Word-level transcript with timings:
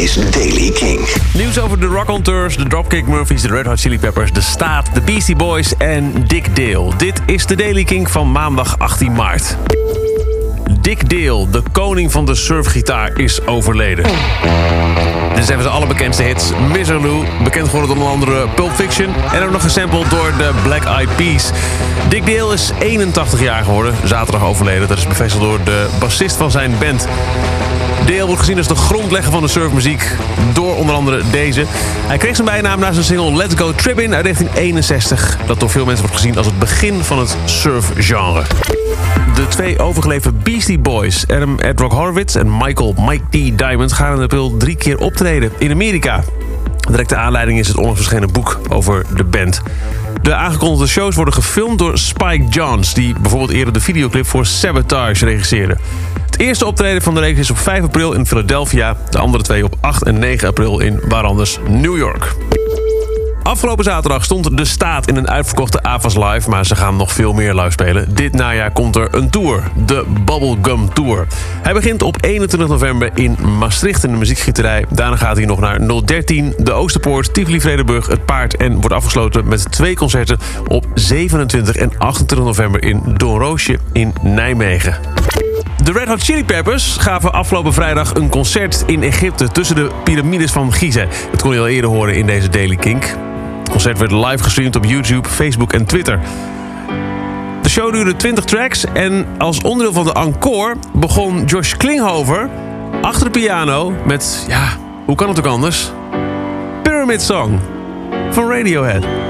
is 0.00 0.14
Daily 0.30 0.70
King. 0.70 1.00
Nieuws 1.34 1.58
over 1.58 1.80
de 1.80 1.86
Rockaunteurs, 1.86 2.56
de 2.56 2.66
Dropkick 2.66 3.06
Murphys, 3.06 3.42
de 3.42 3.48
Red 3.48 3.66
Hot 3.66 3.80
Chili 3.80 3.98
Peppers, 3.98 4.32
de 4.32 4.40
Staat, 4.40 4.94
de 4.94 5.00
Beastie 5.00 5.36
Boys 5.36 5.76
en 5.76 6.24
Dick 6.26 6.56
Dale. 6.56 6.96
Dit 6.96 7.20
is 7.26 7.46
de 7.46 7.56
Daily 7.56 7.84
King 7.84 8.10
van 8.10 8.32
maandag 8.32 8.78
18 8.78 9.12
maart. 9.12 9.56
Dick 10.80 11.10
Dale, 11.10 11.50
de 11.50 11.62
koning 11.72 12.12
van 12.12 12.26
de 12.26 12.34
surfgitaar, 12.34 13.18
is 13.18 13.46
overleden. 13.46 14.04
Dit 15.34 15.46
zijn 15.46 15.60
zijn 15.60 15.74
allerbekendste 15.74 16.22
hits. 16.22 16.50
Miserloo, 16.72 17.24
bekend 17.44 17.68
geworden 17.68 17.90
onder 17.90 18.08
andere 18.08 18.48
Pulp 18.54 18.72
Fiction... 18.72 19.14
en 19.32 19.42
ook 19.42 19.50
nog 19.50 19.62
gesampled 19.62 20.10
door 20.10 20.32
de 20.38 20.50
Black 20.62 20.84
Eyed 20.84 21.16
Peas. 21.16 21.50
Dick 22.08 22.26
Dale 22.26 22.54
is 22.54 22.70
81 22.78 23.40
jaar 23.40 23.64
geworden, 23.64 23.94
zaterdag 24.04 24.44
overleden. 24.44 24.88
Dat 24.88 24.98
is 24.98 25.06
bevestigd 25.06 25.42
door 25.42 25.58
de 25.64 25.88
bassist 25.98 26.36
van 26.36 26.50
zijn 26.50 26.72
band. 26.78 27.08
Dale 28.10 28.26
wordt 28.26 28.40
gezien 28.40 28.58
als 28.58 28.68
de 28.68 28.74
grondlegger 28.74 29.32
van 29.32 29.42
de 29.42 29.48
surfmuziek 29.48 30.16
door 30.52 30.76
onder 30.76 30.94
andere 30.94 31.22
deze. 31.30 31.64
Hij 32.06 32.18
kreeg 32.18 32.34
zijn 32.36 32.46
bijnaam 32.46 32.80
na 32.80 32.92
zijn 32.92 33.04
single 33.04 33.36
Let's 33.36 33.54
Go 33.54 33.74
Trippin' 33.74 34.14
uit 34.14 34.22
1961... 34.22 35.38
dat 35.46 35.60
door 35.60 35.70
veel 35.70 35.84
mensen 35.84 36.06
wordt 36.06 36.20
gezien 36.20 36.36
als 36.36 36.46
het 36.46 36.58
begin 36.58 37.04
van 37.04 37.18
het 37.18 37.36
surfgenre. 37.44 38.42
De 39.34 39.48
twee 39.48 39.78
overgeleverde 39.78 40.38
Beastie 40.42 40.78
Boys, 40.78 41.24
Adam 41.28 41.58
Ed 41.58 41.80
Rock 41.80 41.92
Horowitz 41.92 42.36
en 42.36 42.56
Michael 42.56 42.94
Mike 42.98 43.24
D. 43.28 43.58
Diamond... 43.58 43.92
gaan 43.92 44.16
in 44.16 44.22
april 44.22 44.56
drie 44.56 44.76
keer 44.76 44.98
optreden 44.98 45.52
in 45.58 45.70
Amerika. 45.70 46.24
Directe 46.90 47.16
aanleiding 47.16 47.58
is 47.58 47.68
het 47.68 47.76
onlangs 47.76 47.98
verschenen 47.98 48.32
boek 48.32 48.60
over 48.68 49.06
de 49.16 49.24
band. 49.24 49.60
De 50.22 50.34
aangekondigde 50.34 50.86
shows 50.86 51.14
worden 51.14 51.34
gefilmd 51.34 51.78
door 51.78 51.98
Spike 51.98 52.44
Johns... 52.48 52.94
die 52.94 53.14
bijvoorbeeld 53.20 53.50
eerder 53.50 53.72
de 53.72 53.80
videoclip 53.80 54.26
voor 54.26 54.46
Sabotage 54.46 55.24
regisseerde. 55.24 55.76
Eerste 56.40 56.66
optreden 56.66 57.02
van 57.02 57.14
de 57.14 57.20
reeks 57.20 57.38
is 57.38 57.50
op 57.50 57.58
5 57.58 57.82
april 57.82 58.12
in 58.12 58.26
Philadelphia... 58.26 58.96
de 59.10 59.18
andere 59.18 59.42
twee 59.42 59.64
op 59.64 59.76
8 59.80 60.02
en 60.02 60.18
9 60.18 60.48
april 60.48 60.80
in 60.80 61.00
waar 61.08 61.24
anders 61.24 61.58
New 61.68 61.96
York. 61.96 62.34
Afgelopen 63.42 63.84
zaterdag 63.84 64.24
stond 64.24 64.56
de 64.56 64.64
staat 64.64 65.08
in 65.08 65.16
een 65.16 65.28
uitverkochte 65.28 65.82
AFAS 65.82 66.16
Live... 66.16 66.50
maar 66.50 66.66
ze 66.66 66.76
gaan 66.76 66.96
nog 66.96 67.12
veel 67.12 67.32
meer 67.32 67.54
live 67.54 67.70
spelen. 67.70 68.14
Dit 68.14 68.32
najaar 68.32 68.70
komt 68.70 68.96
er 68.96 69.14
een 69.14 69.30
tour, 69.30 69.62
de 69.86 70.04
Bubblegum 70.24 70.94
Tour. 70.94 71.26
Hij 71.62 71.72
begint 71.72 72.02
op 72.02 72.16
21 72.20 72.68
november 72.68 73.10
in 73.14 73.36
Maastricht 73.58 74.04
in 74.04 74.10
de 74.10 74.18
muziekgieterij. 74.18 74.84
Daarna 74.88 75.16
gaat 75.16 75.36
hij 75.36 75.46
nog 75.46 75.60
naar 75.60 76.04
013, 76.04 76.54
de 76.58 76.72
Oosterpoort, 76.72 77.34
Tivoli 77.34 77.60
Vredenburg, 77.60 78.06
het 78.06 78.24
Paard... 78.24 78.56
en 78.56 78.72
wordt 78.72 78.92
afgesloten 78.92 79.48
met 79.48 79.72
twee 79.72 79.96
concerten 79.96 80.38
op 80.68 80.86
27 80.94 81.76
en 81.76 81.92
28 81.98 82.46
november 82.46 82.82
in 82.82 83.02
Doornroosje 83.16 83.78
in 83.92 84.14
Nijmegen. 84.22 85.39
De 85.90 85.98
Red 85.98 86.08
Hot 86.08 86.22
Chili 86.22 86.44
Peppers 86.44 86.96
gaven 86.96 87.32
afgelopen 87.32 87.72
vrijdag 87.72 88.14
een 88.14 88.28
concert 88.28 88.82
in 88.86 89.02
Egypte... 89.02 89.48
tussen 89.48 89.76
de 89.76 89.90
piramides 90.04 90.52
van 90.52 90.72
Gizeh. 90.72 91.08
Dat 91.30 91.42
kon 91.42 91.52
je 91.52 91.58
al 91.58 91.68
eerder 91.68 91.90
horen 91.90 92.14
in 92.14 92.26
deze 92.26 92.48
Daily 92.48 92.76
Kink. 92.76 93.04
Het 93.58 93.70
concert 93.70 93.98
werd 93.98 94.12
live 94.12 94.42
gestreamd 94.42 94.76
op 94.76 94.84
YouTube, 94.84 95.28
Facebook 95.28 95.72
en 95.72 95.86
Twitter. 95.86 96.20
De 97.62 97.68
show 97.68 97.92
duurde 97.92 98.16
20 98.16 98.44
tracks 98.44 98.84
en 98.92 99.26
als 99.38 99.60
onderdeel 99.60 99.92
van 99.92 100.04
de 100.04 100.12
encore... 100.12 100.74
begon 100.92 101.44
Josh 101.44 101.72
Klinghoffer 101.72 102.48
achter 103.02 103.24
de 103.24 103.30
piano 103.30 103.94
met... 104.06 104.44
ja, 104.48 104.68
hoe 105.04 105.16
kan 105.16 105.28
het 105.28 105.38
ook 105.38 105.46
anders? 105.46 105.90
Pyramid 106.82 107.22
Song 107.22 107.58
van 108.30 108.50
Radiohead. 108.50 109.29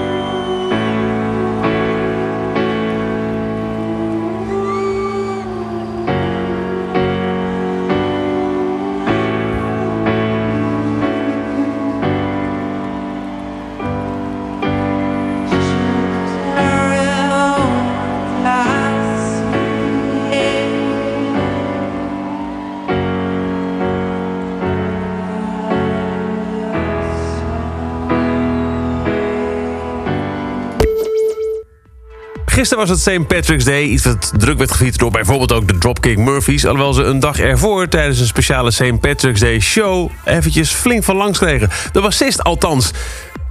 Gisteren 32.60 32.86
was 32.86 33.02
het 33.04 33.14
St. 33.14 33.26
Patrick's 33.26 33.64
Day. 33.64 33.82
Iets 33.82 34.04
wat 34.04 34.32
druk 34.38 34.58
werd 34.58 34.70
gevierd 34.70 34.98
door 34.98 35.10
bijvoorbeeld 35.10 35.52
ook 35.52 35.68
de 35.68 35.78
Dropkick 35.78 36.18
Murphys. 36.18 36.66
Alhoewel 36.66 36.92
ze 36.92 37.02
een 37.02 37.20
dag 37.20 37.38
ervoor 37.38 37.88
tijdens 37.88 38.20
een 38.20 38.26
speciale 38.26 38.70
St. 38.70 39.00
Patrick's 39.00 39.40
Day 39.40 39.60
show... 39.60 40.10
eventjes 40.24 40.70
flink 40.70 41.04
van 41.04 41.16
langs 41.16 41.38
kregen. 41.38 41.70
De 41.92 42.00
bassist 42.00 42.42
althans. 42.42 42.90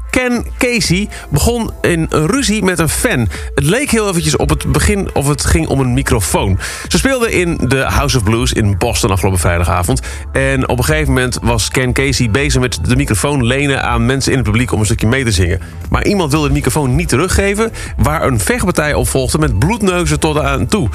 Ken 0.09 0.45
Casey 0.57 1.09
begon 1.29 1.71
in 1.81 2.05
een 2.09 2.27
ruzie 2.27 2.63
met 2.63 2.79
een 2.79 2.89
fan. 2.89 3.27
Het 3.55 3.63
leek 3.63 3.91
heel 3.91 4.09
eventjes 4.09 4.35
op 4.35 4.49
het 4.49 4.71
begin 4.71 5.09
of 5.13 5.27
het 5.27 5.45
ging 5.45 5.67
om 5.67 5.79
een 5.79 5.93
microfoon. 5.93 6.59
Ze 6.87 6.97
speelden 6.97 7.31
in 7.31 7.59
de 7.67 7.81
House 7.81 8.17
of 8.17 8.23
Blues 8.23 8.53
in 8.53 8.77
Boston 8.77 9.11
afgelopen 9.11 9.39
vrijdagavond. 9.39 10.01
En 10.31 10.69
op 10.69 10.77
een 10.77 10.83
gegeven 10.83 11.13
moment 11.13 11.39
was 11.41 11.69
Ken 11.69 11.93
Casey 11.93 12.29
bezig 12.29 12.61
met 12.61 12.79
de 12.85 12.95
microfoon 12.95 13.45
lenen 13.45 13.83
aan 13.83 14.05
mensen 14.05 14.31
in 14.31 14.37
het 14.37 14.47
publiek 14.47 14.71
om 14.71 14.79
een 14.79 14.85
stukje 14.85 15.07
mee 15.07 15.23
te 15.23 15.31
zingen. 15.31 15.59
Maar 15.89 16.05
iemand 16.05 16.31
wilde 16.31 16.47
de 16.47 16.53
microfoon 16.53 16.95
niet 16.95 17.09
teruggeven, 17.09 17.71
waar 17.97 18.23
een 18.23 18.39
vechtpartij 18.39 18.93
op 18.93 19.07
volgde 19.07 19.37
met 19.37 19.59
bloedneuzen 19.59 20.19
tot 20.19 20.39
aan 20.39 20.67
toe. 20.67 20.89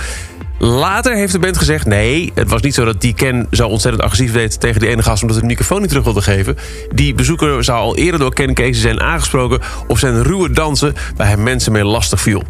Later 0.65 1.17
heeft 1.17 1.33
de 1.33 1.39
band 1.39 1.59
gezegd... 1.59 1.87
nee, 1.87 2.33
het 2.35 2.49
was 2.51 2.63
niet 2.63 2.75
zo 2.75 2.85
dat 2.85 3.01
die 3.01 3.15
Ken 3.15 3.47
zo 3.51 3.69
ontzettend 3.69 4.05
agressief 4.05 4.33
deed... 4.33 4.61
tegen 4.61 4.81
die 4.81 4.89
ene 4.89 5.03
gast 5.03 5.23
omdat 5.23 5.37
hij 5.37 5.47
de 5.47 5.53
microfoon 5.53 5.81
niet 5.81 5.89
terug 5.89 6.05
wilde 6.05 6.23
geven. 6.23 6.57
Die 6.95 7.15
bezoeker 7.15 7.65
zou 7.65 7.79
al 7.79 7.97
eerder 7.97 8.21
door 8.21 8.35
Ken 8.35 8.55
Casey 8.55 8.75
zijn 8.75 9.01
aangesproken... 9.01 9.61
op 9.87 9.99
zijn 9.99 10.23
ruwe 10.23 10.51
dansen 10.51 10.95
waar 11.17 11.27
hij 11.27 11.37
mensen 11.37 11.73
mee 11.73 11.85
lastig 11.85 12.21
viel. 12.21 12.43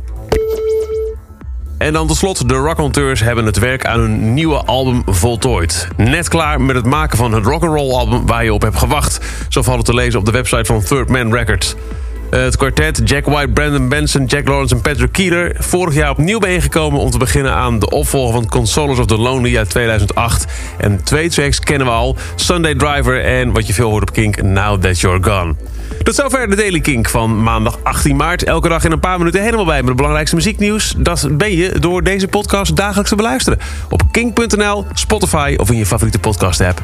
En 1.78 1.92
dan 1.92 2.06
tot 2.06 2.16
slot, 2.16 2.48
de 2.48 2.54
Rockaunteurs 2.54 3.20
hebben 3.20 3.46
het 3.46 3.58
werk 3.58 3.86
aan 3.86 4.00
hun 4.00 4.34
nieuwe 4.34 4.64
album 4.64 5.02
voltooid. 5.06 5.88
Net 5.96 6.28
klaar 6.28 6.60
met 6.60 6.76
het 6.76 6.86
maken 6.86 7.16
van 7.18 7.32
het 7.32 7.44
rock'n'roll 7.44 7.92
album 7.92 8.26
waar 8.26 8.44
je 8.44 8.54
op 8.54 8.62
hebt 8.62 8.78
gewacht. 8.78 9.20
Zo 9.48 9.62
valt 9.62 9.76
het 9.76 9.86
te 9.86 9.94
lezen 9.94 10.18
op 10.18 10.26
de 10.26 10.32
website 10.32 10.64
van 10.64 10.82
Third 10.82 11.08
Man 11.08 11.32
Records. 11.32 11.74
Het 12.34 12.56
kwartet 12.56 13.00
Jack 13.04 13.26
White, 13.26 13.48
Brandon 13.48 13.88
Benson, 13.88 14.24
Jack 14.24 14.48
Lawrence 14.48 14.74
en 14.74 14.80
Patrick 14.80 15.12
Keeler... 15.12 15.56
vorig 15.58 15.94
jaar 15.94 16.10
opnieuw 16.10 16.38
bijeengekomen 16.38 17.00
om 17.00 17.10
te 17.10 17.18
beginnen 17.18 17.52
aan 17.52 17.78
de 17.78 17.90
opvolger 17.90 18.32
van 18.32 18.48
Consolers 18.48 18.98
of 18.98 19.06
the 19.06 19.16
Lonely 19.16 19.56
uit 19.56 19.70
2008. 19.70 20.46
En 20.78 21.02
twee 21.02 21.28
tracks 21.28 21.60
kennen 21.60 21.86
we 21.86 21.92
al, 21.92 22.16
Sunday 22.34 22.74
Driver 22.74 23.24
en 23.24 23.52
wat 23.52 23.66
je 23.66 23.74
veel 23.74 23.90
hoort 23.90 24.02
op 24.02 24.12
Kink, 24.12 24.42
Now 24.42 24.82
That 24.82 25.00
You're 25.00 25.22
Gone. 25.22 25.54
Tot 26.02 26.14
zover 26.14 26.50
de 26.50 26.56
Daily 26.56 26.80
Kink 26.80 27.08
van 27.08 27.42
maandag 27.42 27.78
18 27.82 28.16
maart. 28.16 28.44
Elke 28.44 28.68
dag 28.68 28.84
in 28.84 28.92
een 28.92 29.00
paar 29.00 29.18
minuten 29.18 29.42
helemaal 29.42 29.64
bij 29.64 29.78
met 29.78 29.86
het 29.86 29.96
belangrijkste 29.96 30.36
muzieknieuws. 30.36 30.94
Dat 30.98 31.28
ben 31.30 31.56
je 31.56 31.78
door 31.78 32.02
deze 32.02 32.28
podcast 32.28 32.76
dagelijks 32.76 33.10
te 33.10 33.16
beluisteren. 33.16 33.58
Op 33.90 34.02
kink.nl, 34.10 34.86
Spotify 34.92 35.54
of 35.56 35.70
in 35.70 35.76
je 35.76 35.86
favoriete 35.86 36.18
podcast 36.18 36.60
app. 36.60 36.80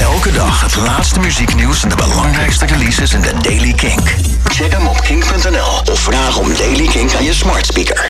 Elke 0.00 0.32
dag 0.32 0.60
het 0.60 0.76
laatste 0.76 1.20
muzieknieuws 1.20 1.82
en 1.82 1.88
de 1.88 1.96
belangrijkste 1.96 2.66
releases 2.66 3.12
in 3.12 3.20
de 3.20 3.32
Daily 3.42 3.72
Kink. 3.72 4.14
Check 4.44 4.72
hem 4.72 4.86
op 4.86 5.00
kink.nl 5.00 5.92
of 5.92 6.00
vraag 6.00 6.38
om 6.38 6.54
Daily 6.54 6.86
Kink 6.86 7.14
aan 7.14 7.24
je 7.24 7.34
smart 7.34 7.66
speaker. 7.66 8.06